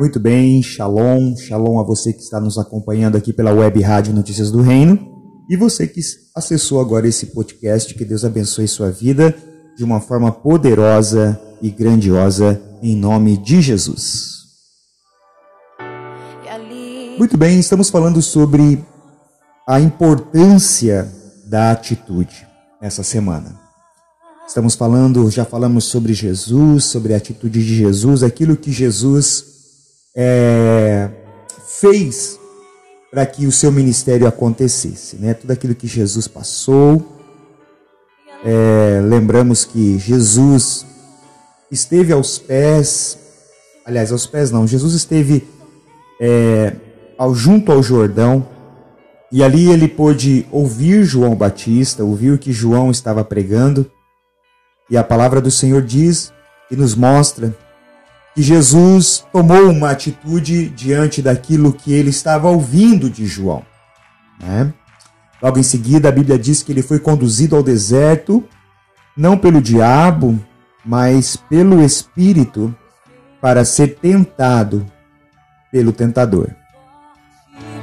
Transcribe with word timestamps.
Muito 0.00 0.18
bem, 0.18 0.62
shalom, 0.62 1.36
shalom 1.36 1.78
a 1.78 1.82
você 1.82 2.10
que 2.10 2.22
está 2.22 2.40
nos 2.40 2.56
acompanhando 2.56 3.18
aqui 3.18 3.34
pela 3.34 3.52
web 3.52 3.82
Rádio 3.82 4.14
Notícias 4.14 4.50
do 4.50 4.62
Reino 4.62 4.98
e 5.46 5.58
você 5.58 5.86
que 5.86 6.00
acessou 6.34 6.80
agora 6.80 7.06
esse 7.06 7.26
podcast. 7.26 7.92
Que 7.92 8.02
Deus 8.02 8.24
abençoe 8.24 8.66
sua 8.66 8.90
vida 8.90 9.36
de 9.76 9.84
uma 9.84 10.00
forma 10.00 10.32
poderosa 10.32 11.38
e 11.60 11.70
grandiosa 11.70 12.58
em 12.82 12.96
nome 12.96 13.36
de 13.36 13.60
Jesus. 13.60 14.38
Muito 17.18 17.36
bem, 17.36 17.60
estamos 17.60 17.90
falando 17.90 18.22
sobre 18.22 18.82
a 19.68 19.78
importância 19.78 21.12
da 21.44 21.72
atitude 21.72 22.46
essa 22.80 23.02
semana. 23.02 23.60
Estamos 24.48 24.74
falando, 24.74 25.30
já 25.30 25.44
falamos 25.44 25.84
sobre 25.84 26.14
Jesus, 26.14 26.84
sobre 26.84 27.12
a 27.12 27.18
atitude 27.18 27.62
de 27.62 27.76
Jesus, 27.76 28.22
aquilo 28.22 28.56
que 28.56 28.72
Jesus 28.72 29.59
é, 30.14 31.08
fez 31.66 32.38
para 33.10 33.26
que 33.26 33.46
o 33.46 33.52
seu 33.52 33.72
ministério 33.72 34.26
acontecesse, 34.26 35.16
né? 35.16 35.34
Tudo 35.34 35.50
aquilo 35.50 35.74
que 35.74 35.86
Jesus 35.86 36.28
passou. 36.28 37.18
É, 38.44 39.00
lembramos 39.02 39.64
que 39.64 39.98
Jesus 39.98 40.86
esteve 41.70 42.12
aos 42.12 42.38
pés, 42.38 43.18
aliás, 43.84 44.10
aos 44.12 44.26
pés 44.26 44.50
não, 44.50 44.66
Jesus 44.66 44.94
esteve 44.94 45.46
é, 46.20 46.74
ao, 47.18 47.34
junto 47.34 47.70
ao 47.70 47.82
Jordão 47.82 48.46
e 49.32 49.44
ali 49.44 49.70
ele 49.70 49.86
pôde 49.86 50.46
ouvir 50.50 51.04
João 51.04 51.34
Batista, 51.36 52.02
ouvir 52.02 52.32
o 52.32 52.38
que 52.38 52.52
João 52.52 52.90
estava 52.90 53.22
pregando. 53.24 53.90
E 54.88 54.96
a 54.96 55.04
palavra 55.04 55.40
do 55.40 55.50
Senhor 55.50 55.82
diz 55.82 56.32
e 56.70 56.76
nos 56.76 56.94
mostra 56.94 57.54
que 58.34 58.42
Jesus 58.42 59.24
tomou 59.32 59.70
uma 59.70 59.90
atitude 59.90 60.68
diante 60.68 61.20
daquilo 61.20 61.72
que 61.72 61.92
ele 61.92 62.10
estava 62.10 62.48
ouvindo 62.48 63.10
de 63.10 63.26
João. 63.26 63.64
Né? 64.40 64.72
Logo 65.42 65.58
em 65.58 65.62
seguida, 65.62 66.08
a 66.08 66.12
Bíblia 66.12 66.38
diz 66.38 66.62
que 66.62 66.72
ele 66.72 66.82
foi 66.82 66.98
conduzido 66.98 67.56
ao 67.56 67.62
deserto, 67.62 68.44
não 69.16 69.36
pelo 69.36 69.60
diabo, 69.60 70.38
mas 70.84 71.36
pelo 71.36 71.82
Espírito, 71.82 72.74
para 73.40 73.64
ser 73.64 73.96
tentado 73.96 74.86
pelo 75.72 75.92
tentador. 75.92 76.50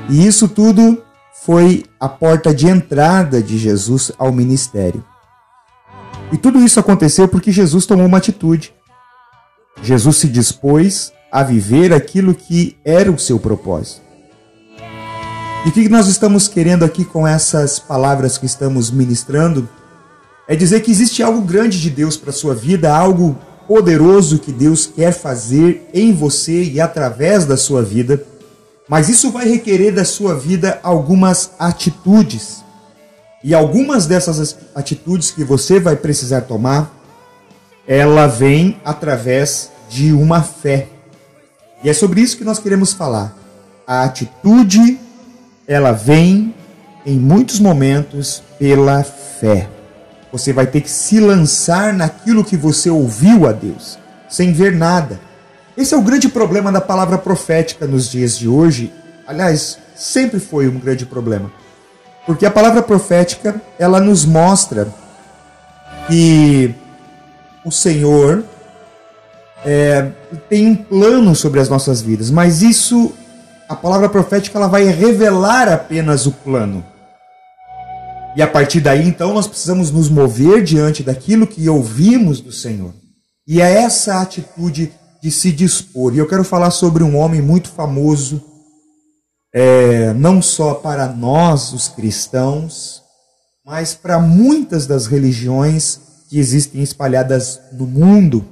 E 0.10 0.26
isso 0.26 0.48
tudo 0.48 1.04
foi 1.44 1.86
a 2.00 2.08
porta 2.08 2.54
de 2.54 2.68
entrada 2.68 3.42
de 3.42 3.58
Jesus 3.58 4.12
ao 4.18 4.32
ministério. 4.32 5.04
E 6.32 6.38
tudo 6.38 6.60
isso 6.60 6.80
aconteceu 6.80 7.28
porque 7.28 7.52
Jesus 7.52 7.86
tomou 7.86 8.06
uma 8.06 8.18
atitude. 8.18 8.74
Jesus 9.82 10.18
se 10.18 10.28
dispôs 10.28 11.14
a 11.32 11.44
viver 11.44 11.94
aquilo 11.94 12.34
que 12.34 12.78
era 12.84 13.12
o 13.12 13.20
seu 13.20 13.40
propósito. 13.40 14.02
E 15.66 15.70
o 15.70 15.72
que 15.72 15.90
nós 15.90 16.08
estamos 16.08 16.48
querendo 16.48 16.86
aqui 16.86 17.04
com 17.04 17.28
essas 17.28 17.80
palavras 17.80 18.38
que 18.38 18.46
estamos 18.46 18.90
ministrando 18.90 19.68
é 20.48 20.56
dizer 20.56 20.82
que 20.82 20.92
existe 20.92 21.22
algo 21.22 21.42
grande 21.42 21.82
de 21.82 21.90
Deus 21.90 22.16
para 22.16 22.30
a 22.30 22.34
sua 22.34 22.56
vida, 22.56 22.96
algo 22.96 23.38
poderoso 23.68 24.40
que 24.40 24.52
Deus 24.52 24.88
quer 24.88 25.12
fazer 25.12 25.90
em 25.94 26.14
você 26.14 26.64
e 26.64 26.80
através 26.80 27.46
da 27.46 27.58
sua 27.58 27.84
vida, 27.84 28.24
mas 28.88 29.10
isso 29.10 29.30
vai 29.30 29.46
requerer 29.46 29.94
da 29.94 30.06
sua 30.06 30.34
vida 30.36 30.80
algumas 30.82 31.52
atitudes. 31.60 32.64
E 33.44 33.54
algumas 33.54 34.08
dessas 34.08 34.58
atitudes 34.74 35.32
que 35.32 35.44
você 35.44 35.80
vai 35.80 35.96
precisar 35.96 36.42
tomar, 36.42 36.97
ela 37.88 38.28
vem 38.28 38.80
através 38.84 39.72
de 39.90 40.12
uma 40.12 40.44
fé. 40.44 40.88
E 41.84 41.90
é 41.90 41.94
sobre 41.94 42.22
isso 42.22 42.38
que 42.38 42.44
nós 42.44 42.60
queremos 42.60 42.92
falar. 42.92 43.34
A 43.86 44.04
atitude, 44.04 45.00
ela 45.66 45.94
vem 45.94 46.54
em 47.06 47.18
muitos 47.18 47.60
momentos 47.60 48.44
pela 48.60 49.04
fé. 49.04 49.70
Você 50.32 50.52
vai 50.52 50.68
ter 50.68 50.82
que 50.82 50.90
se 50.90 51.20
lançar 51.20 51.94
naquilo 51.94 52.44
que 52.44 52.58
você 52.58 52.90
ouviu 52.90 53.48
a 53.48 53.54
Deus, 53.54 53.98
sem 54.28 54.52
ver 54.52 54.76
nada. 54.76 55.20
Esse 55.78 55.94
é 55.94 55.98
o 55.98 56.02
grande 56.02 56.28
problema 56.28 56.72
da 56.72 56.82
palavra 56.82 57.18
profética 57.18 57.88
nos 57.88 58.10
dias 58.10 58.38
de 58.38 58.48
hoje. 58.48 58.92
Aliás, 59.26 59.78
sempre 59.96 60.40
foi 60.40 60.68
um 60.68 60.78
grande 60.78 61.06
problema. 61.06 61.50
Porque 62.26 62.46
a 62.46 62.52
palavra 62.52 62.82
profética, 62.82 63.62
ela 63.80 64.02
nos 64.02 64.26
mostra 64.26 64.90
que 66.08 66.76
o 67.68 67.72
Senhor 67.72 68.46
é, 69.66 70.10
tem 70.48 70.68
um 70.68 70.76
plano 70.76 71.36
sobre 71.36 71.60
as 71.60 71.68
nossas 71.68 72.02
vidas, 72.02 72.32
mas 72.32 72.62
isso, 72.62 73.14
a 73.68 73.76
palavra 73.76 74.08
profética, 74.08 74.58
ela 74.58 74.68
vai 74.68 74.86
revelar 74.86 75.68
apenas 75.68 76.26
o 76.26 76.32
plano. 76.32 76.86
E 78.38 78.42
a 78.42 78.48
partir 78.48 78.80
daí, 78.80 79.06
então, 79.06 79.34
nós 79.34 79.48
precisamos 79.48 79.92
nos 79.92 80.10
mover 80.10 80.64
diante 80.64 81.04
daquilo 81.04 81.46
que 81.46 81.68
ouvimos 81.68 82.40
do 82.40 82.54
Senhor. 82.54 82.94
E 83.46 83.62
é 83.62 83.82
essa 83.82 84.22
atitude 84.22 84.94
de 85.22 85.30
se 85.30 85.52
dispor. 85.52 86.14
E 86.14 86.20
eu 86.20 86.28
quero 86.28 86.46
falar 86.46 86.72
sobre 86.72 87.04
um 87.04 87.18
homem 87.18 87.42
muito 87.42 87.70
famoso, 87.70 88.42
é, 89.54 90.14
não 90.14 90.42
só 90.42 90.76
para 90.76 91.08
nós, 91.08 91.74
os 91.74 91.90
cristãos, 91.90 93.02
mas 93.66 93.94
para 93.94 94.20
muitas 94.20 94.88
das 94.88 95.08
religiões 95.08 96.07
que 96.28 96.38
existem 96.38 96.82
espalhadas 96.84 97.60
no 97.72 97.86
mundo. 97.86 98.46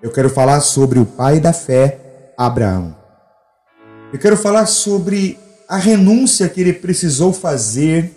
Eu 0.00 0.10
quero 0.10 0.30
falar 0.30 0.60
sobre 0.60 0.98
o 0.98 1.04
pai 1.04 1.40
da 1.40 1.52
fé, 1.52 2.32
Abraão. 2.38 2.96
Eu 4.12 4.18
quero 4.18 4.36
falar 4.36 4.66
sobre 4.66 5.38
a 5.68 5.76
renúncia 5.76 6.48
que 6.48 6.60
ele 6.60 6.72
precisou 6.72 7.32
fazer 7.32 8.12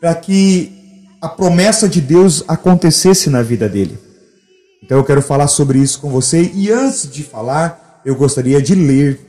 para 0.00 0.14
que 0.14 0.72
a 1.20 1.28
promessa 1.28 1.88
de 1.88 2.00
Deus 2.00 2.44
acontecesse 2.48 3.28
na 3.28 3.42
vida 3.42 3.68
dele. 3.68 3.98
Então 4.82 4.98
eu 4.98 5.04
quero 5.04 5.20
falar 5.20 5.48
sobre 5.48 5.78
isso 5.78 6.00
com 6.00 6.08
você 6.08 6.50
e 6.54 6.70
antes 6.70 7.10
de 7.10 7.22
falar, 7.22 8.00
eu 8.04 8.14
gostaria 8.16 8.62
de 8.62 8.74
ler. 8.74 9.20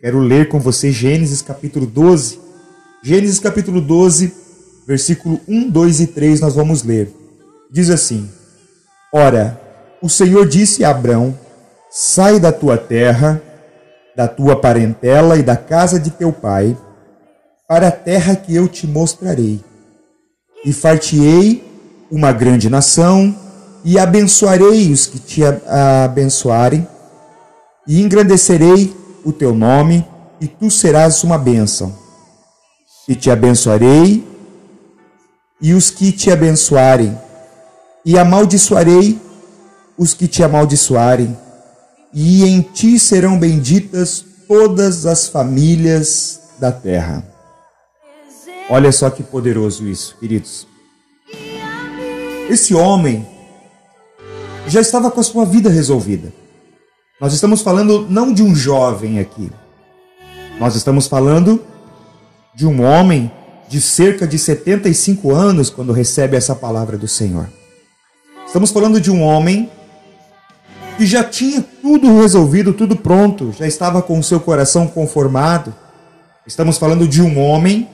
Quero 0.00 0.18
ler 0.18 0.48
com 0.48 0.60
você 0.60 0.92
Gênesis 0.92 1.42
capítulo 1.42 1.86
12. 1.86 2.38
Gênesis 3.02 3.38
capítulo 3.38 3.80
12, 3.80 4.32
versículo 4.86 5.40
1, 5.48 5.70
2 5.70 6.00
e 6.00 6.06
3 6.06 6.40
nós 6.40 6.54
vamos 6.54 6.82
ler. 6.82 7.19
Diz 7.70 7.90
assim: 7.90 8.28
Ora, 9.12 9.60
o 10.02 10.08
Senhor 10.08 10.46
disse 10.48 10.84
a 10.84 10.90
Abrão: 10.90 11.38
Sai 11.90 12.40
da 12.40 12.52
tua 12.52 12.76
terra, 12.76 13.40
da 14.16 14.26
tua 14.26 14.60
parentela 14.60 15.36
e 15.36 15.42
da 15.42 15.56
casa 15.56 15.98
de 15.98 16.10
teu 16.10 16.32
pai, 16.32 16.76
para 17.68 17.88
a 17.88 17.92
terra 17.92 18.34
que 18.34 18.54
eu 18.54 18.66
te 18.66 18.86
mostrarei 18.86 19.60
e 20.64 20.72
fartiei 20.72 21.64
uma 22.10 22.32
grande 22.32 22.68
nação, 22.68 23.34
e 23.84 23.98
abençoarei 23.98 24.92
os 24.92 25.06
que 25.06 25.18
te 25.18 25.42
abençoarem, 26.04 26.86
e 27.86 28.00
engrandecerei 28.00 28.94
o 29.24 29.32
teu 29.32 29.54
nome, 29.54 30.06
e 30.40 30.46
tu 30.46 30.70
serás 30.70 31.22
uma 31.24 31.38
bênção. 31.38 31.94
E 33.08 33.14
te 33.14 33.30
abençoarei, 33.30 34.26
e 35.62 35.72
os 35.72 35.90
que 35.90 36.12
te 36.12 36.30
abençoarem, 36.30 37.16
e 38.04 38.18
amaldiçoarei 38.18 39.20
os 39.96 40.14
que 40.14 40.26
te 40.26 40.42
amaldiçoarem, 40.42 41.36
e 42.12 42.44
em 42.44 42.62
ti 42.62 42.98
serão 42.98 43.38
benditas 43.38 44.24
todas 44.48 45.06
as 45.06 45.28
famílias 45.28 46.40
da 46.58 46.72
terra. 46.72 47.24
Olha 48.68 48.90
só 48.90 49.10
que 49.10 49.22
poderoso 49.22 49.86
isso, 49.86 50.16
queridos. 50.18 50.66
Esse 52.48 52.74
homem 52.74 53.26
já 54.66 54.80
estava 54.80 55.10
com 55.10 55.20
a 55.20 55.24
sua 55.24 55.44
vida 55.44 55.68
resolvida. 55.68 56.32
Nós 57.20 57.34
estamos 57.34 57.62
falando 57.62 58.06
não 58.08 58.32
de 58.32 58.42
um 58.42 58.54
jovem 58.54 59.18
aqui. 59.18 59.52
Nós 60.58 60.74
estamos 60.74 61.06
falando 61.06 61.62
de 62.54 62.66
um 62.66 62.82
homem 62.82 63.30
de 63.68 63.80
cerca 63.80 64.26
de 64.26 64.38
75 64.38 65.32
anos 65.32 65.70
quando 65.70 65.92
recebe 65.92 66.36
essa 66.36 66.54
palavra 66.54 66.96
do 66.96 67.06
Senhor. 67.06 67.48
Estamos 68.50 68.72
falando 68.72 69.00
de 69.00 69.12
um 69.12 69.22
homem 69.22 69.70
que 70.98 71.06
já 71.06 71.22
tinha 71.22 71.64
tudo 71.80 72.20
resolvido, 72.20 72.72
tudo 72.72 72.96
pronto, 72.96 73.54
já 73.56 73.64
estava 73.64 74.02
com 74.02 74.18
o 74.18 74.24
seu 74.24 74.40
coração 74.40 74.88
conformado. 74.88 75.72
Estamos 76.44 76.76
falando 76.76 77.06
de 77.06 77.22
um 77.22 77.38
homem 77.38 77.88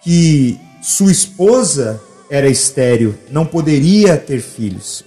que 0.00 0.58
sua 0.80 1.12
esposa 1.12 2.00
era 2.30 2.48
estéril, 2.48 3.16
não 3.30 3.44
poderia 3.44 4.16
ter 4.16 4.40
filhos. 4.40 5.04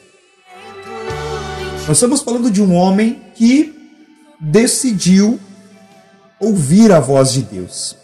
Nós 1.87 1.97
estamos 1.97 2.21
falando 2.21 2.51
de 2.51 2.61
um 2.61 2.75
homem 2.75 3.19
que 3.33 3.75
decidiu 4.39 5.39
ouvir 6.39 6.91
a 6.91 6.99
voz 6.99 7.33
de 7.33 7.41
Deus. 7.41 7.97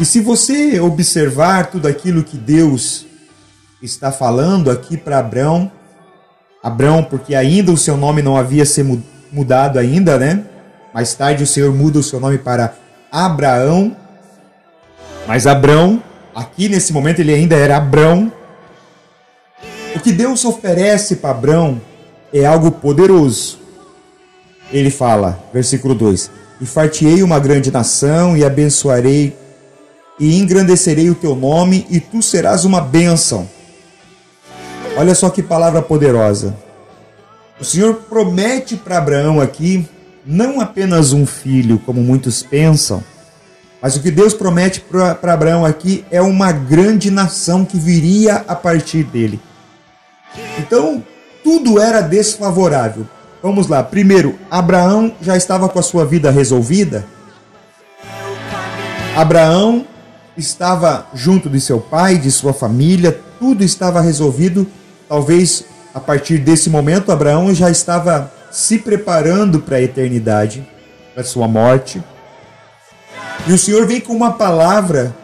E 0.00 0.04
se 0.04 0.18
você 0.18 0.80
observar 0.80 1.70
tudo 1.70 1.86
aquilo 1.86 2.24
que 2.24 2.36
Deus 2.36 3.06
está 3.82 4.10
falando 4.10 4.70
aqui 4.70 4.96
para 4.96 5.18
Abraão, 5.18 5.70
Abraão, 6.62 7.02
porque 7.02 7.34
ainda 7.34 7.70
o 7.70 7.76
seu 7.76 7.96
nome 7.96 8.22
não 8.22 8.36
havia 8.36 8.64
sido 8.64 9.02
mudado 9.30 9.78
ainda, 9.78 10.18
né? 10.18 10.44
Mais 10.92 11.14
tarde 11.14 11.44
o 11.44 11.46
Senhor 11.46 11.72
muda 11.72 11.98
o 11.98 12.02
seu 12.02 12.18
nome 12.18 12.38
para 12.38 12.74
Abraão. 13.12 13.96
Mas 15.26 15.46
Abrão, 15.46 16.02
aqui 16.34 16.68
nesse 16.68 16.92
momento 16.92 17.20
ele 17.20 17.32
ainda 17.32 17.54
era 17.54 17.76
Abrão. 17.76 18.32
O 19.94 20.00
que 20.00 20.12
Deus 20.12 20.44
oferece 20.44 21.16
para 21.16 21.30
Abrão 21.30 21.80
é 22.32 22.44
algo 22.44 22.70
poderoso. 22.70 23.58
Ele 24.72 24.90
fala, 24.90 25.38
versículo 25.52 25.94
2: 25.94 26.30
E 26.60 26.66
fartiei 26.66 27.22
uma 27.22 27.38
grande 27.38 27.70
nação, 27.70 28.36
e 28.36 28.44
abençoarei, 28.44 29.36
e 30.18 30.36
engrandecerei 30.38 31.08
o 31.08 31.14
teu 31.14 31.34
nome, 31.34 31.86
e 31.88 32.00
tu 32.00 32.20
serás 32.20 32.64
uma 32.64 32.80
bênção. 32.80 33.48
Olha 34.98 35.14
só 35.14 35.30
que 35.30 35.44
palavra 35.44 35.80
poderosa. 35.80 36.56
O 37.60 37.64
Senhor 37.64 37.94
promete 38.10 38.74
para 38.74 38.98
Abraão 38.98 39.40
aqui 39.40 39.88
não 40.26 40.60
apenas 40.60 41.12
um 41.12 41.24
filho, 41.24 41.78
como 41.78 42.02
muitos 42.02 42.42
pensam, 42.42 43.00
mas 43.80 43.94
o 43.94 44.02
que 44.02 44.10
Deus 44.10 44.34
promete 44.34 44.80
para 44.80 45.32
Abraão 45.32 45.64
aqui 45.64 46.04
é 46.10 46.20
uma 46.20 46.50
grande 46.50 47.12
nação 47.12 47.64
que 47.64 47.78
viria 47.78 48.44
a 48.48 48.56
partir 48.56 49.04
dele. 49.04 49.40
Então, 50.58 51.00
tudo 51.44 51.78
era 51.78 52.00
desfavorável. 52.00 53.06
Vamos 53.40 53.68
lá. 53.68 53.84
Primeiro, 53.84 54.36
Abraão 54.50 55.14
já 55.22 55.36
estava 55.36 55.68
com 55.68 55.78
a 55.78 55.82
sua 55.82 56.04
vida 56.04 56.28
resolvida. 56.28 57.06
Abraão 59.14 59.86
estava 60.36 61.06
junto 61.14 61.48
de 61.48 61.60
seu 61.60 61.78
pai, 61.78 62.18
de 62.18 62.32
sua 62.32 62.52
família, 62.52 63.16
tudo 63.38 63.62
estava 63.62 64.00
resolvido. 64.00 64.66
Talvez 65.08 65.64
a 65.94 66.00
partir 66.00 66.38
desse 66.38 66.68
momento, 66.68 67.10
Abraão 67.10 67.54
já 67.54 67.70
estava 67.70 68.32
se 68.50 68.78
preparando 68.78 69.60
para 69.60 69.76
a 69.76 69.82
eternidade, 69.82 70.66
para 71.14 71.24
sua 71.24 71.48
morte. 71.48 72.02
E 73.46 73.52
o 73.52 73.58
Senhor 73.58 73.86
vem 73.86 74.00
com 74.00 74.12
uma 74.12 74.32
palavra 74.32 75.14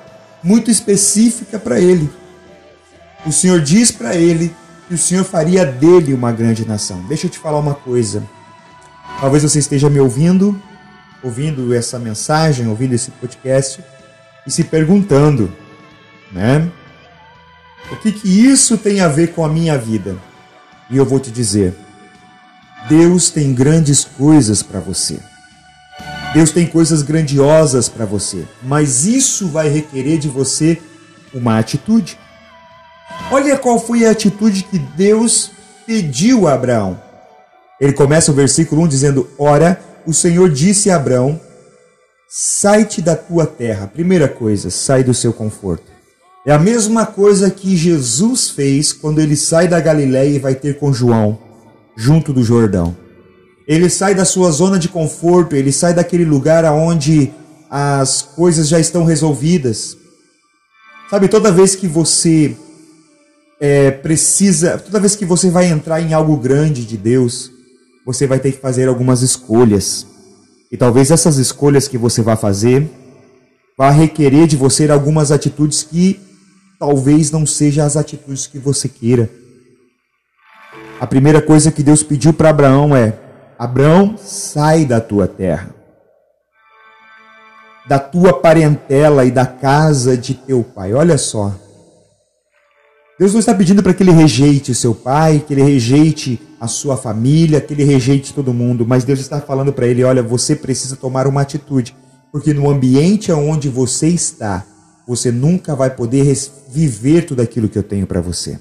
muito 0.42 0.70
específica 0.70 1.58
para 1.58 1.78
ele. 1.78 2.10
O 3.26 3.32
Senhor 3.32 3.60
diz 3.60 3.90
para 3.90 4.14
ele 4.14 4.54
que 4.88 4.94
o 4.94 4.98
Senhor 4.98 5.24
faria 5.24 5.64
dele 5.64 6.12
uma 6.12 6.32
grande 6.32 6.66
nação. 6.66 7.02
Deixa 7.08 7.26
eu 7.26 7.30
te 7.30 7.38
falar 7.38 7.58
uma 7.58 7.74
coisa. 7.74 8.22
Talvez 9.20 9.42
você 9.42 9.58
esteja 9.58 9.88
me 9.88 10.00
ouvindo, 10.00 10.60
ouvindo 11.22 11.74
essa 11.74 11.98
mensagem, 11.98 12.66
ouvindo 12.68 12.94
esse 12.94 13.10
podcast 13.12 13.82
e 14.46 14.50
se 14.50 14.64
perguntando, 14.64 15.52
né? 16.32 16.70
O 17.92 17.96
que 17.96 18.12
que 18.12 18.28
isso 18.28 18.78
tem 18.78 19.00
a 19.00 19.08
ver 19.08 19.32
com 19.34 19.44
a 19.44 19.48
minha 19.48 19.76
vida? 19.76 20.16
E 20.90 20.96
eu 20.96 21.04
vou 21.04 21.20
te 21.20 21.30
dizer, 21.30 21.74
Deus 22.88 23.30
tem 23.30 23.54
grandes 23.54 24.04
coisas 24.04 24.62
para 24.62 24.80
você. 24.80 25.18
Deus 26.32 26.50
tem 26.50 26.66
coisas 26.66 27.02
grandiosas 27.02 27.88
para 27.88 28.04
você, 28.04 28.44
mas 28.62 29.04
isso 29.06 29.46
vai 29.48 29.68
requerer 29.68 30.18
de 30.18 30.28
você 30.28 30.80
uma 31.32 31.58
atitude. 31.58 32.18
Olha 33.30 33.56
qual 33.56 33.78
foi 33.78 34.04
a 34.04 34.10
atitude 34.10 34.64
que 34.64 34.78
Deus 34.78 35.52
pediu 35.86 36.48
a 36.48 36.54
Abraão. 36.54 37.00
Ele 37.80 37.92
começa 37.92 38.32
o 38.32 38.34
versículo 38.34 38.82
1 38.82 38.88
dizendo: 38.88 39.30
Ora, 39.38 39.80
o 40.04 40.12
Senhor 40.12 40.50
disse 40.50 40.90
a 40.90 40.96
Abraão: 40.96 41.40
Sai-te 42.28 43.00
da 43.00 43.14
tua 43.14 43.46
terra. 43.46 43.86
Primeira 43.86 44.28
coisa, 44.28 44.70
sai 44.70 45.04
do 45.04 45.14
seu 45.14 45.32
conforto. 45.32 45.93
É 46.46 46.52
a 46.52 46.58
mesma 46.58 47.06
coisa 47.06 47.50
que 47.50 47.74
Jesus 47.74 48.50
fez 48.50 48.92
quando 48.92 49.18
ele 49.18 49.34
sai 49.34 49.66
da 49.66 49.80
Galiléia 49.80 50.36
e 50.36 50.38
vai 50.38 50.54
ter 50.54 50.78
com 50.78 50.92
João, 50.92 51.38
junto 51.96 52.34
do 52.34 52.44
Jordão. 52.44 52.94
Ele 53.66 53.88
sai 53.88 54.14
da 54.14 54.26
sua 54.26 54.50
zona 54.50 54.78
de 54.78 54.88
conforto, 54.88 55.56
ele 55.56 55.72
sai 55.72 55.94
daquele 55.94 56.24
lugar 56.24 56.66
onde 56.66 57.32
as 57.70 58.20
coisas 58.20 58.68
já 58.68 58.78
estão 58.78 59.06
resolvidas. 59.06 59.96
Sabe, 61.08 61.28
toda 61.28 61.50
vez 61.50 61.74
que 61.74 61.88
você 61.88 62.54
é, 63.58 63.90
precisa, 63.90 64.76
toda 64.76 65.00
vez 65.00 65.16
que 65.16 65.24
você 65.24 65.48
vai 65.48 65.70
entrar 65.70 66.02
em 66.02 66.12
algo 66.12 66.36
grande 66.36 66.84
de 66.84 66.98
Deus, 66.98 67.50
você 68.04 68.26
vai 68.26 68.38
ter 68.38 68.52
que 68.52 68.60
fazer 68.60 68.86
algumas 68.86 69.22
escolhas. 69.22 70.06
E 70.70 70.76
talvez 70.76 71.10
essas 71.10 71.38
escolhas 71.38 71.88
que 71.88 71.96
você 71.96 72.20
vai 72.20 72.36
fazer 72.36 72.90
vá 73.78 73.90
requerer 73.90 74.46
de 74.46 74.56
você 74.56 74.90
algumas 74.90 75.32
atitudes 75.32 75.82
que 75.82 76.20
talvez 76.84 77.30
não 77.30 77.46
sejam 77.46 77.86
as 77.86 77.96
atitudes 77.96 78.46
que 78.46 78.58
você 78.58 78.88
queira. 78.90 79.30
A 81.00 81.06
primeira 81.06 81.40
coisa 81.40 81.72
que 81.72 81.82
Deus 81.82 82.02
pediu 82.02 82.34
para 82.34 82.50
Abraão 82.50 82.94
é: 82.94 83.18
Abraão, 83.58 84.16
sai 84.18 84.84
da 84.84 85.00
tua 85.00 85.26
terra, 85.26 85.74
da 87.88 87.98
tua 87.98 88.34
parentela 88.34 89.24
e 89.24 89.30
da 89.30 89.46
casa 89.46 90.14
de 90.14 90.34
teu 90.34 90.62
pai. 90.62 90.92
Olha 90.92 91.16
só. 91.16 91.54
Deus 93.18 93.32
não 93.32 93.40
está 93.40 93.54
pedindo 93.54 93.82
para 93.82 93.94
que 93.94 94.02
ele 94.02 94.10
rejeite 94.10 94.72
o 94.72 94.74
seu 94.74 94.94
pai, 94.94 95.42
que 95.46 95.54
ele 95.54 95.62
rejeite 95.62 96.38
a 96.60 96.66
sua 96.66 96.96
família, 96.96 97.60
que 97.60 97.72
ele 97.72 97.84
rejeite 97.84 98.34
todo 98.34 98.52
mundo, 98.52 98.84
mas 98.86 99.04
Deus 99.04 99.20
está 99.20 99.40
falando 99.40 99.72
para 99.72 99.86
ele: 99.86 100.04
olha, 100.04 100.22
você 100.22 100.54
precisa 100.54 100.96
tomar 100.96 101.26
uma 101.26 101.40
atitude, 101.40 101.96
porque 102.30 102.52
no 102.52 102.68
ambiente 102.68 103.32
onde 103.32 103.70
você 103.70 104.08
está, 104.08 104.66
você 105.06 105.30
nunca 105.30 105.74
vai 105.74 105.90
poder 105.90 106.36
viver 106.68 107.26
tudo 107.26 107.42
aquilo 107.42 107.68
que 107.68 107.78
eu 107.78 107.82
tenho 107.82 108.06
para 108.06 108.20
você. 108.20 108.58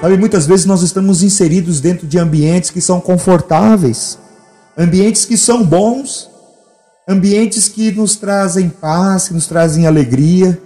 Sabe, 0.00 0.16
muitas 0.16 0.46
vezes 0.46 0.66
nós 0.66 0.82
estamos 0.82 1.22
inseridos 1.22 1.80
dentro 1.80 2.06
de 2.06 2.18
ambientes 2.18 2.70
que 2.70 2.80
são 2.80 3.00
confortáveis, 3.00 4.18
ambientes 4.76 5.24
que 5.24 5.36
são 5.36 5.64
bons, 5.64 6.28
ambientes 7.08 7.68
que 7.68 7.92
nos 7.92 8.16
trazem 8.16 8.68
paz, 8.68 9.28
que 9.28 9.34
nos 9.34 9.46
trazem 9.46 9.86
alegria, 9.86 10.60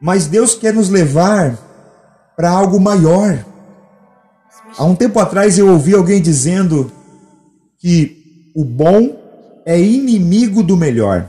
mas 0.00 0.26
Deus 0.26 0.54
quer 0.54 0.72
nos 0.72 0.88
levar 0.88 1.58
para 2.36 2.50
algo 2.50 2.78
maior. 2.78 3.44
Há 4.76 4.84
um 4.84 4.94
tempo 4.94 5.18
atrás 5.18 5.58
eu 5.58 5.68
ouvi 5.68 5.94
alguém 5.94 6.20
dizendo 6.20 6.92
que 7.78 8.52
o 8.54 8.64
bom 8.64 9.16
é 9.66 9.80
inimigo 9.80 10.62
do 10.62 10.76
melhor. 10.76 11.28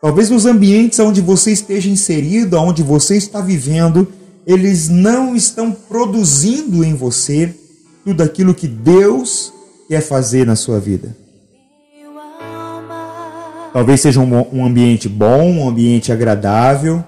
Talvez 0.00 0.30
nos 0.30 0.46
ambientes 0.46 0.98
onde 1.00 1.20
você 1.20 1.50
esteja 1.50 1.90
inserido, 1.90 2.56
onde 2.56 2.82
você 2.82 3.16
está 3.16 3.40
vivendo, 3.40 4.06
eles 4.46 4.88
não 4.88 5.34
estão 5.34 5.72
produzindo 5.72 6.84
em 6.84 6.94
você 6.94 7.52
tudo 8.04 8.22
aquilo 8.22 8.54
que 8.54 8.68
Deus 8.68 9.52
quer 9.88 10.00
fazer 10.00 10.46
na 10.46 10.54
sua 10.54 10.78
vida. 10.78 11.16
Talvez 13.72 14.00
seja 14.00 14.20
um, 14.20 14.56
um 14.56 14.64
ambiente 14.64 15.08
bom, 15.08 15.50
um 15.50 15.68
ambiente 15.68 16.12
agradável, 16.12 17.04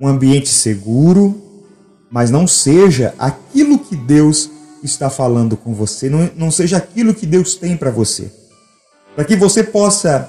um 0.00 0.08
ambiente 0.08 0.48
seguro, 0.48 1.40
mas 2.10 2.30
não 2.30 2.46
seja 2.46 3.14
aquilo 3.18 3.78
que 3.78 3.96
Deus 3.96 4.50
está 4.82 5.08
falando 5.08 5.56
com 5.56 5.72
você, 5.72 6.10
não, 6.10 6.28
não 6.36 6.50
seja 6.50 6.76
aquilo 6.76 7.14
que 7.14 7.24
Deus 7.24 7.54
tem 7.54 7.76
para 7.76 7.90
você. 7.90 8.30
Para 9.14 9.24
que 9.24 9.36
você 9.36 9.62
possa 9.62 10.28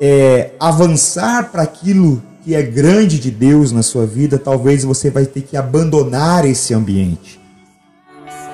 é, 0.00 0.52
avançar 0.58 1.50
para 1.50 1.62
aquilo 1.62 2.22
que 2.42 2.54
é 2.54 2.62
grande 2.62 3.18
de 3.18 3.30
Deus 3.30 3.70
na 3.70 3.82
sua 3.82 4.06
vida, 4.06 4.38
talvez 4.38 4.82
você 4.82 5.10
vai 5.10 5.26
ter 5.26 5.42
que 5.42 5.56
abandonar 5.56 6.46
esse 6.46 6.72
ambiente. 6.72 7.38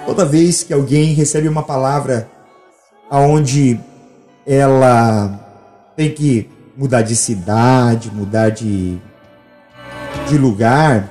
Toda 0.04 0.24
vez 0.24 0.62
que 0.62 0.72
alguém 0.72 1.14
recebe 1.14 1.48
uma 1.48 1.62
palavra 1.62 2.28
aonde 3.08 3.78
ela 4.44 5.92
tem 5.96 6.12
que 6.12 6.48
mudar 6.76 7.02
de 7.02 7.14
cidade, 7.14 8.10
mudar 8.12 8.50
de, 8.50 8.98
de 10.28 10.36
lugar, 10.36 11.08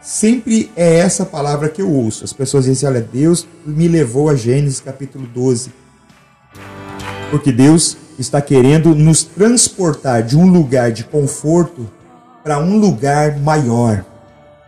sempre 0.00 0.70
é 0.76 0.96
essa 0.96 1.24
palavra 1.24 1.68
que 1.68 1.82
eu 1.82 1.90
ouço. 1.90 2.24
As 2.24 2.32
pessoas 2.32 2.64
dizem: 2.64 2.88
Olha, 2.88 3.00
Deus 3.00 3.46
me 3.64 3.86
levou 3.86 4.28
a 4.28 4.34
Gênesis 4.34 4.80
capítulo 4.80 5.26
12. 5.26 5.72
Porque 7.30 7.52
Deus 7.52 7.96
está 8.18 8.40
querendo 8.40 8.94
nos 8.94 9.22
transportar 9.22 10.22
de 10.22 10.36
um 10.36 10.50
lugar 10.50 10.90
de 10.90 11.04
conforto 11.04 11.88
para 12.42 12.58
um 12.58 12.78
lugar 12.78 13.38
maior. 13.38 14.04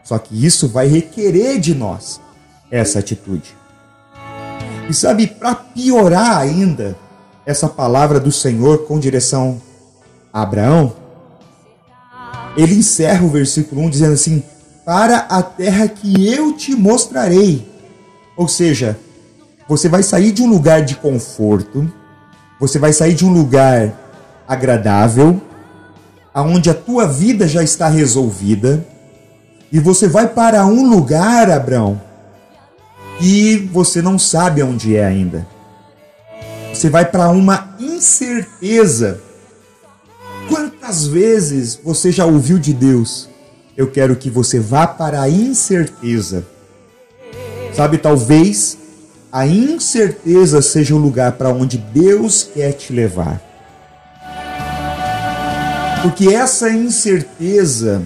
Só 0.05 0.19
que 0.19 0.45
isso 0.45 0.69
vai 0.69 0.87
requerer 0.87 1.59
de 1.59 1.75
nós 1.75 2.21
essa 2.71 2.99
atitude. 2.99 3.57
E 4.89 4.95
sabe, 4.95 5.27
para 5.27 5.55
piorar 5.55 6.39
ainda 6.39 6.97
essa 7.47 7.69
palavra 7.69 8.19
do 8.19 8.33
Senhor 8.33 8.87
com 8.87 8.99
direção 8.99 9.61
a 10.33 10.43
Abraão, 10.43 10.95
ele 12.57 12.75
encerra 12.75 13.25
o 13.25 13.31
versículo 13.31 13.83
1 13.83 13.91
dizendo 13.91 14.15
assim: 14.15 14.43
Para 14.85 15.19
a 15.19 15.43
terra 15.43 15.89
que 15.89 16.27
eu 16.27 16.53
te 16.53 16.75
mostrarei. 16.75 17.69
Ou 18.37 18.49
seja, 18.49 18.99
você 19.69 19.89
vai 19.89 20.03
sair 20.03 20.33
de 20.33 20.43
um 20.43 20.49
lugar 20.49 20.83
de 20.83 20.97
conforto, 20.97 21.89
você 22.61 22.79
vai 22.79 22.93
sair 22.93 23.15
de 23.15 23.25
um 23.25 23.33
lugar 23.33 23.91
agradável, 24.47 25.41
aonde 26.33 26.69
a 26.69 26.75
tua 26.75 27.07
vida 27.07 27.49
já 27.49 27.63
está 27.63 27.89
resolvida, 27.89 28.87
e 29.73 29.81
você 29.81 30.07
vai 30.07 30.29
para 30.29 30.67
um 30.67 30.91
lugar, 30.91 31.51
Abraão, 31.51 32.01
e 33.19 33.57
você 33.73 34.03
não 34.03 34.19
sabe 34.19 34.63
onde 34.63 34.95
é 34.95 35.05
ainda. 35.05 35.47
você 36.73 36.91
vai 36.91 37.05
para 37.05 37.31
uma 37.31 37.75
incerteza. 37.79 39.21
Quantas 40.49 41.07
vezes 41.07 41.81
você 41.83 42.13
já 42.13 42.27
ouviu 42.27 42.59
de 42.59 42.73
Deus? 42.73 43.29
Eu 43.77 43.91
quero 43.91 44.17
que 44.17 44.29
você 44.29 44.59
vá 44.59 44.87
para 44.87 45.23
a 45.23 45.29
incerteza. 45.29 46.47
Sabe, 47.75 47.99
talvez 47.99 48.79
a 49.33 49.47
incerteza 49.47 50.61
seja 50.61 50.95
o 50.95 50.99
lugar 50.99 51.33
para 51.33 51.51
onde 51.51 51.79
Deus 51.79 52.43
quer 52.43 52.73
te 52.73 52.93
levar. 52.93 53.41
Porque 56.03 56.29
essa 56.29 56.71
incerteza, 56.71 58.03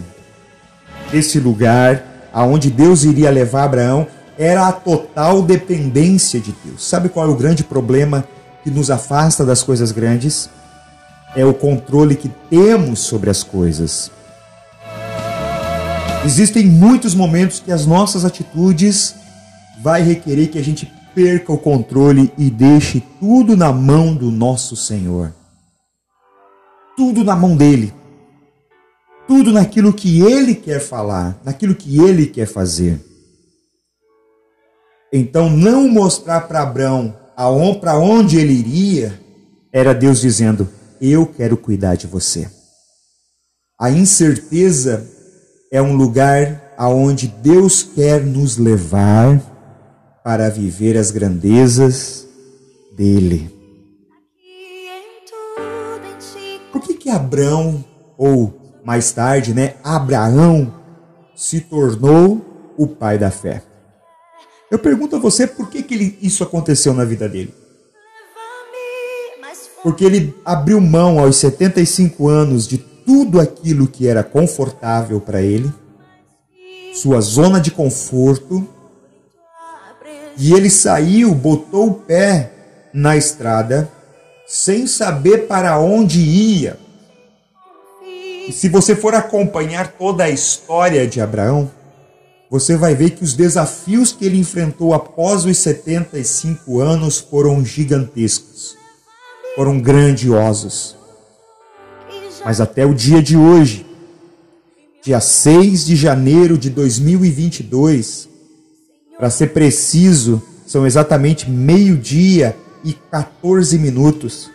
esse 1.13 1.39
lugar 1.39 2.29
aonde 2.33 2.69
Deus 2.69 3.05
iria 3.05 3.31
levar 3.31 3.65
Abraão, 3.65 4.07
era 4.37 4.67
a 4.67 4.73
total 4.73 5.41
dependência 5.43 6.41
de 6.41 6.53
Deus. 6.65 6.87
Sabe 6.87 7.09
qual 7.09 7.29
é 7.29 7.31
o 7.31 7.37
grande 7.37 7.63
problema 7.63 8.25
que 8.65 8.71
nos 8.71 8.91
afasta 8.91 9.45
das 9.45 9.63
coisas 9.63 9.93
grandes? 9.93 10.51
É 11.37 11.45
o 11.45 11.55
controle 11.55 12.17
que 12.17 12.31
temos 12.51 13.01
sobre 13.01 13.31
as 13.31 13.45
coisas. 13.45 14.11
Existem 16.25 16.67
muitos 16.67 17.15
momentos 17.15 17.61
que 17.61 17.71
as 17.71 17.87
nossas 17.87 18.25
atitudes 18.25 19.15
vai 19.81 20.03
requerer 20.03 20.49
que 20.49 20.59
a 20.59 20.65
gente 20.65 20.93
perca 21.15 21.53
o 21.53 21.59
controle 21.59 22.33
e 22.37 22.51
deixe 22.51 23.01
tudo 23.21 23.57
na 23.57 23.73
mão 23.73 24.15
do 24.15 24.31
nosso 24.31 24.77
Senhor. 24.77 25.33
Tudo 26.97 27.25
na 27.25 27.37
mão 27.37 27.57
dele. 27.57 27.93
Tudo 29.27 29.53
naquilo 29.53 29.93
que 29.93 30.21
ele 30.21 30.55
quer 30.55 30.81
falar, 30.81 31.41
naquilo 31.45 31.75
que 31.75 31.99
ele 31.99 32.27
quer 32.27 32.47
fazer. 32.47 33.01
Então, 35.13 35.49
não 35.49 35.89
mostrar 35.89 36.43
para 36.43 36.63
Abraão 36.63 37.15
para 37.81 37.97
onde 37.99 38.39
ele 38.39 38.53
iria, 38.53 39.19
era 39.73 39.95
Deus 39.95 40.21
dizendo: 40.21 40.69
Eu 41.01 41.27
quero 41.27 41.57
cuidar 41.57 41.95
de 41.95 42.07
você. 42.07 42.51
A 43.81 43.91
incerteza 43.91 45.09
é 45.73 45.81
um 45.81 45.97
lugar 45.97 46.75
aonde 46.77 47.29
Deus 47.29 47.83
quer 47.83 48.25
nos 48.25 48.57
levar 48.57 49.54
para 50.25 50.49
viver 50.49 50.97
as 50.97 51.11
grandezas 51.11 52.27
dele. 52.97 53.55
Por 56.73 56.81
que 56.81 56.95
que 56.95 57.11
Abraão 57.11 57.85
ou 58.17 58.81
mais 58.83 59.13
tarde, 59.13 59.53
né, 59.53 59.75
Abraão 59.85 60.73
se 61.37 61.61
tornou 61.61 62.73
o 62.79 62.87
pai 62.87 63.19
da 63.19 63.31
fé? 63.31 63.63
Eu 64.71 64.79
pergunto 64.79 65.17
a 65.17 65.19
você 65.19 65.47
por 65.47 65.69
que, 65.69 65.83
que 65.83 65.93
ele, 65.93 66.19
isso 66.23 66.43
aconteceu 66.43 66.95
na 66.95 67.05
vida 67.05 67.29
dele. 67.29 67.53
Porque 69.83 70.07
ele 70.07 70.35
abriu 70.43 70.81
mão 70.81 71.19
aos 71.19 71.37
75 71.37 72.27
anos 72.29 72.67
de 72.67 72.79
tudo 72.79 73.39
aquilo 73.39 73.87
que 73.87 74.09
era 74.09 74.25
confortável 74.25 75.21
para 75.21 75.43
ele, 75.43 75.71
sua 76.95 77.21
zona 77.21 77.61
de 77.61 77.71
conforto, 77.71 78.67
e 80.37 80.53
ele 80.53 80.71
saiu, 80.71 81.35
botou 81.35 81.89
o 81.89 81.95
pé 81.95 82.53
na 82.93 83.17
estrada, 83.17 83.91
sem 84.47 84.87
saber 84.87 85.47
para 85.47 85.79
onde 85.79 86.21
ia. 86.21 86.79
E 88.49 88.53
se 88.53 88.69
você 88.69 88.95
for 88.95 89.15
acompanhar 89.15 89.93
toda 89.93 90.25
a 90.25 90.31
história 90.31 91.07
de 91.07 91.21
Abraão, 91.21 91.71
você 92.51 92.77
vai 92.77 92.95
ver 92.95 93.11
que 93.11 93.25
os 93.25 93.35
desafios 93.35 94.13
que 94.13 94.25
ele 94.25 94.39
enfrentou 94.39 94.93
após 94.93 95.45
os 95.45 95.59
75 95.59 96.79
anos 96.79 97.19
foram 97.19 97.65
gigantescos, 97.65 98.77
foram 99.57 99.81
grandiosos. 99.81 100.95
Mas 102.45 102.61
até 102.61 102.85
o 102.85 102.95
dia 102.95 103.23
de 103.23 103.37
hoje, 103.37 103.87
dia 105.03 105.21
6 105.21 105.87
de 105.87 105.97
janeiro 105.97 106.59
de 106.59 106.69
2022, 106.69 108.29
para 109.17 109.31
ser 109.31 109.49
preciso, 109.49 110.43
são 110.67 110.87
exatamente 110.87 111.51
meio-dia 111.51 112.57
e 112.85 112.93
14 112.93 113.79
minutos. 113.79 114.51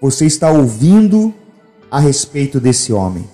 Você 0.00 0.26
está 0.26 0.50
ouvindo 0.50 1.34
a 1.90 1.98
respeito 1.98 2.60
desse 2.60 2.92
homem. 2.92 3.28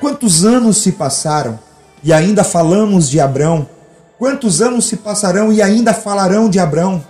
Quantos 0.00 0.44
anos 0.44 0.78
se 0.78 0.92
passaram? 0.92 1.58
e 2.02 2.12
ainda 2.12 2.42
falamos 2.42 3.08
de 3.08 3.20
Abrão? 3.20 3.68
Quantos 4.18 4.60
anos 4.60 4.86
se 4.86 4.96
passarão 4.96 5.52
e 5.52 5.62
ainda 5.62 5.94
falarão 5.94 6.48
de 6.48 6.58
Abrão? 6.58 7.04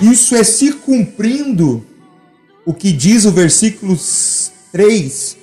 Isso 0.00 0.34
é 0.36 0.44
se 0.44 0.72
cumprindo 0.72 1.84
o 2.64 2.74
que 2.74 2.92
diz 2.92 3.24
o 3.24 3.32
versículo 3.32 3.98
3: 4.70 5.36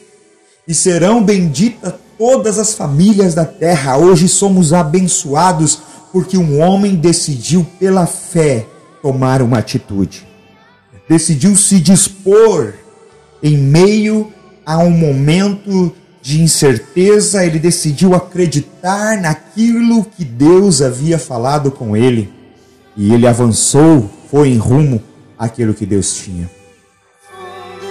E 0.67 0.73
serão 0.73 1.23
benditas 1.23 1.93
todas 2.23 2.57
as 2.57 2.73
famílias 2.73 3.35
da 3.35 3.43
terra. 3.43 3.97
Hoje 3.97 4.29
somos 4.29 4.71
abençoados 4.71 5.79
porque 6.09 6.37
um 6.37 6.61
homem 6.61 6.95
decidiu, 6.95 7.67
pela 7.77 8.05
fé, 8.05 8.65
tomar 9.01 9.41
uma 9.41 9.57
atitude. 9.57 10.25
Decidiu 11.09 11.53
se 11.57 11.81
dispor 11.81 12.75
em 13.41 13.57
meio 13.57 14.31
a 14.65 14.77
um 14.77 14.89
momento 14.89 15.93
de 16.21 16.41
incerteza, 16.41 17.45
ele 17.45 17.59
decidiu 17.59 18.15
acreditar 18.15 19.19
naquilo 19.19 20.05
que 20.05 20.23
Deus 20.23 20.81
havia 20.81 21.19
falado 21.19 21.71
com 21.71 21.97
ele. 21.97 22.31
E 22.95 23.13
ele 23.13 23.27
avançou, 23.27 24.09
foi 24.31 24.47
em 24.47 24.57
rumo 24.57 25.03
àquilo 25.37 25.73
que 25.73 25.85
Deus 25.85 26.13
tinha. 26.13 26.49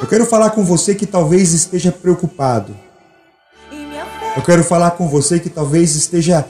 Eu 0.00 0.06
quero 0.08 0.24
falar 0.24 0.48
com 0.52 0.64
você 0.64 0.94
que 0.94 1.04
talvez 1.04 1.52
esteja 1.52 1.92
preocupado. 1.92 2.74
Eu 4.34 4.42
quero 4.42 4.64
falar 4.64 4.92
com 4.92 5.08
você 5.08 5.38
que 5.38 5.50
talvez 5.50 5.94
esteja 5.94 6.46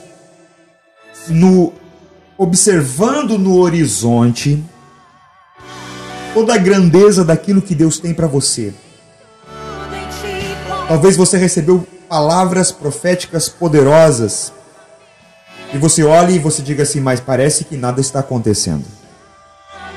no 1.27 1.73
observando 2.37 3.37
no 3.37 3.57
horizonte 3.59 4.63
toda 6.33 6.55
a 6.55 6.57
grandeza 6.57 7.23
daquilo 7.23 7.61
que 7.61 7.75
Deus 7.75 7.99
tem 7.99 8.13
para 8.13 8.27
você. 8.27 8.73
Talvez 10.87 11.15
você 11.15 11.37
recebeu 11.37 11.85
palavras 12.09 12.71
proféticas 12.71 13.47
poderosas 13.47 14.51
e 15.73 15.77
você 15.77 16.03
olhe 16.03 16.35
e 16.35 16.39
você 16.39 16.61
diga 16.61 16.83
assim, 16.83 16.99
mas 16.99 17.19
parece 17.19 17.63
que 17.63 17.77
nada 17.77 18.01
está 18.01 18.19
acontecendo. 18.19 18.85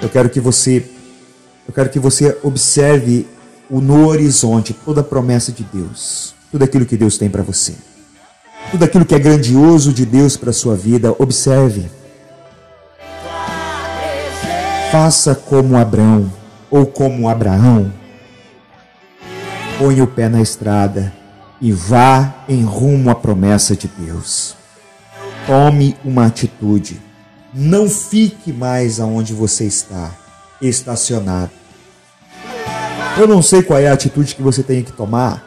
Eu 0.02 0.08
quero 0.08 0.28
que 0.28 0.40
você 0.40 0.88
eu 1.66 1.74
quero 1.74 1.90
que 1.90 1.98
você 1.98 2.38
observe 2.42 3.26
no 3.68 4.06
horizonte 4.06 4.72
toda 4.72 5.00
a 5.00 5.04
promessa 5.04 5.50
de 5.50 5.64
Deus, 5.64 6.35
tudo 6.56 6.64
aquilo 6.64 6.86
que 6.86 6.96
Deus 6.96 7.18
tem 7.18 7.28
para 7.28 7.42
você. 7.42 7.74
Tudo 8.70 8.82
aquilo 8.82 9.04
que 9.04 9.14
é 9.14 9.18
grandioso 9.18 9.92
de 9.92 10.06
Deus 10.06 10.38
para 10.38 10.54
sua 10.54 10.74
vida, 10.74 11.14
observe. 11.18 11.90
Faça 14.90 15.34
como 15.34 15.76
Abraão 15.76 16.32
ou 16.70 16.86
como 16.86 17.28
Abraão 17.28 17.92
Põe 19.78 20.00
o 20.00 20.06
pé 20.06 20.30
na 20.30 20.40
estrada 20.40 21.12
e 21.60 21.70
vá 21.70 22.34
em 22.48 22.64
rumo 22.64 23.10
à 23.10 23.14
promessa 23.14 23.76
de 23.76 23.86
Deus. 23.88 24.56
Tome 25.46 25.94
uma 26.02 26.24
atitude. 26.24 26.98
Não 27.52 27.86
fique 27.90 28.54
mais 28.54 28.98
aonde 28.98 29.34
você 29.34 29.64
está, 29.66 30.10
estacionado. 30.62 31.50
Eu 33.18 33.28
não 33.28 33.42
sei 33.42 33.62
qual 33.62 33.78
é 33.78 33.88
a 33.88 33.92
atitude 33.92 34.34
que 34.34 34.42
você 34.42 34.62
tem 34.62 34.82
que 34.82 34.92
tomar. 34.92 35.45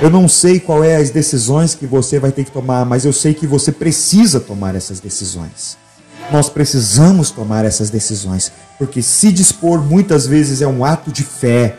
Eu 0.00 0.08
não 0.08 0.26
sei 0.26 0.58
qual 0.58 0.82
é 0.82 0.96
as 0.96 1.10
decisões 1.10 1.74
que 1.74 1.84
você 1.84 2.18
vai 2.18 2.32
ter 2.32 2.44
que 2.44 2.50
tomar, 2.50 2.86
mas 2.86 3.04
eu 3.04 3.12
sei 3.12 3.34
que 3.34 3.46
você 3.46 3.70
precisa 3.70 4.40
tomar 4.40 4.74
essas 4.74 4.98
decisões. 4.98 5.76
Nós 6.32 6.48
precisamos 6.48 7.30
tomar 7.30 7.66
essas 7.66 7.90
decisões, 7.90 8.50
porque 8.78 9.02
se 9.02 9.30
dispor 9.30 9.82
muitas 9.82 10.26
vezes 10.26 10.62
é 10.62 10.66
um 10.66 10.86
ato 10.86 11.12
de 11.12 11.22
fé, 11.22 11.76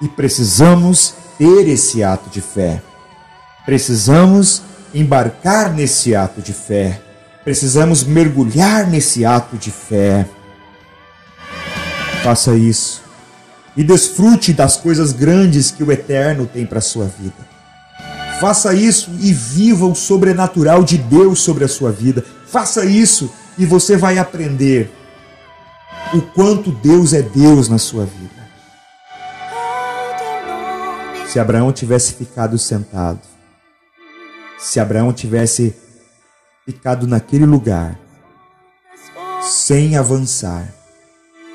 e 0.00 0.08
precisamos 0.08 1.14
ter 1.36 1.68
esse 1.68 2.02
ato 2.02 2.30
de 2.30 2.40
fé. 2.40 2.82
Precisamos 3.66 4.62
embarcar 4.94 5.74
nesse 5.74 6.14
ato 6.14 6.40
de 6.40 6.54
fé. 6.54 7.00
Precisamos 7.44 8.02
mergulhar 8.02 8.86
nesse 8.86 9.24
ato 9.26 9.56
de 9.56 9.70
fé. 9.70 10.26
Faça 12.22 12.54
isso 12.54 13.02
e 13.76 13.82
desfrute 13.82 14.52
das 14.52 14.76
coisas 14.76 15.12
grandes 15.12 15.70
que 15.70 15.82
o 15.82 15.90
Eterno 15.90 16.46
tem 16.46 16.66
para 16.66 16.78
a 16.78 16.82
sua 16.82 17.06
vida. 17.06 17.52
Faça 18.40 18.74
isso 18.74 19.10
e 19.20 19.32
viva 19.32 19.86
o 19.86 19.94
sobrenatural 19.94 20.82
de 20.82 20.98
Deus 20.98 21.40
sobre 21.40 21.64
a 21.64 21.68
sua 21.68 21.92
vida. 21.92 22.24
Faça 22.46 22.84
isso 22.84 23.32
e 23.56 23.64
você 23.64 23.96
vai 23.96 24.18
aprender 24.18 24.90
o 26.12 26.20
quanto 26.20 26.72
Deus 26.72 27.12
é 27.12 27.22
Deus 27.22 27.68
na 27.68 27.78
sua 27.78 28.04
vida. 28.04 28.42
Se 31.28 31.38
Abraão 31.38 31.72
tivesse 31.72 32.12
ficado 32.14 32.58
sentado, 32.58 33.20
se 34.58 34.78
Abraão 34.78 35.12
tivesse 35.12 35.74
ficado 36.66 37.06
naquele 37.06 37.46
lugar, 37.46 37.98
sem 39.40 39.96
avançar. 39.96 40.72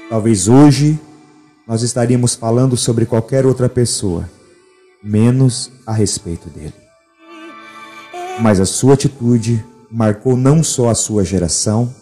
Talvez 0.10 0.48
hoje 0.48 1.00
nós 1.68 1.82
estaríamos 1.82 2.34
falando 2.34 2.78
sobre 2.78 3.06
qualquer 3.06 3.46
outra 3.46 3.68
pessoa, 3.68 4.30
menos 5.04 5.70
a 5.86 5.92
respeito 5.92 6.50
dele. 6.50 6.74
Mas 8.40 8.60
a 8.60 8.66
sua 8.66 8.94
atitude 8.94 9.64
marcou 9.92 10.38
não 10.38 10.64
só 10.64 10.90
a 10.90 10.96
sua 10.96 11.26
geração, 11.26 11.94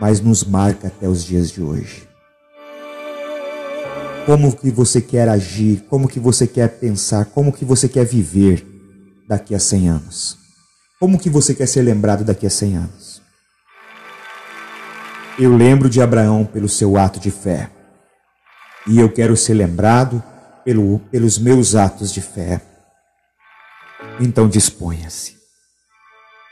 mas 0.00 0.20
nos 0.20 0.42
marca 0.42 0.88
até 0.88 1.08
os 1.08 1.22
dias 1.22 1.50
de 1.50 1.62
hoje. 1.62 2.08
Como 4.26 4.56
que 4.56 4.70
você 4.70 5.00
quer 5.00 5.28
agir, 5.28 5.84
como 5.88 6.08
que 6.08 6.18
você 6.18 6.46
quer 6.46 6.78
pensar, 6.78 7.26
como 7.26 7.52
que 7.52 7.64
você 7.64 7.88
quer 7.88 8.04
viver 8.04 8.66
daqui 9.28 9.54
a 9.54 9.60
100 9.60 9.88
anos? 9.88 10.38
Como 10.98 11.18
que 11.18 11.28
você 11.28 11.54
quer 11.54 11.66
ser 11.66 11.82
lembrado 11.82 12.24
daqui 12.24 12.46
a 12.46 12.50
100 12.50 12.76
anos? 12.76 13.22
Eu 15.38 15.54
lembro 15.54 15.90
de 15.90 16.00
Abraão 16.00 16.44
pelo 16.44 16.68
seu 16.68 16.96
ato 16.96 17.20
de 17.20 17.30
fé. 17.30 17.70
E 18.86 18.98
eu 19.00 19.10
quero 19.10 19.36
ser 19.36 19.54
lembrado 19.54 20.22
pelo, 20.64 20.98
pelos 21.10 21.38
meus 21.38 21.74
atos 21.74 22.12
de 22.12 22.20
fé. 22.20 22.60
Então 24.20 24.48
disponha-se. 24.48 25.34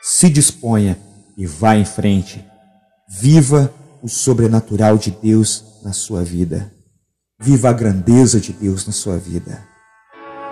Se 0.02 0.30
disponha 0.30 0.98
e 1.36 1.46
vá 1.46 1.76
em 1.76 1.84
frente. 1.84 2.44
Viva 3.08 3.72
o 4.02 4.08
sobrenatural 4.08 4.96
de 4.96 5.10
Deus 5.10 5.80
na 5.82 5.92
sua 5.92 6.24
vida. 6.24 6.72
Viva 7.38 7.68
a 7.68 7.72
grandeza 7.72 8.40
de 8.40 8.52
Deus 8.52 8.86
na 8.86 8.92
sua 8.92 9.18
vida. 9.18 9.62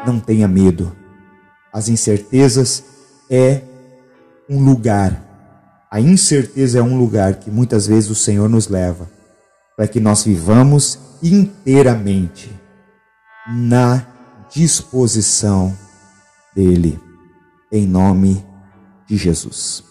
Não 0.07 0.21
tenha 0.21 0.47
medo. 0.47 0.95
As 1.73 1.89
incertezas 1.89 2.85
é 3.31 3.63
um 4.49 4.63
lugar. 4.63 5.23
A 5.91 6.01
incerteza 6.01 6.79
é 6.79 6.83
um 6.83 6.99
lugar 6.99 7.37
que 7.37 7.51
muitas 7.51 7.87
vezes 7.87 8.11
o 8.11 8.15
Senhor 8.15 8.49
nos 8.49 8.69
leva 8.69 9.20
para 9.81 9.89
que 9.89 9.99
nós 9.99 10.25
vivamos 10.25 10.99
inteiramente 11.23 12.53
na 13.49 14.07
disposição 14.53 15.75
dele, 16.55 17.01
em 17.73 17.87
nome 17.87 18.45
de 19.07 19.17
Jesus. 19.17 19.90